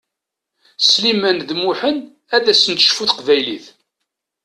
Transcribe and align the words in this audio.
Sliman 0.81 1.37
d 1.47 1.49
Muḥend 1.61 2.01
ad 2.35 2.45
asen-tecfu 2.53 3.03
teqbaylit. 3.09 3.65